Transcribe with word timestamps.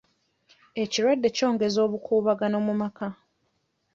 Ekirwadde 0.83 1.27
kyongezza 1.35 1.79
obukuubagano 1.87 2.57
mu 2.65 2.73
maka. 2.81 3.07